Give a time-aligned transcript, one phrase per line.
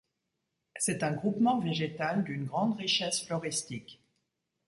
[0.77, 4.01] C'est un groupement végétal d'une grande richesse floristique.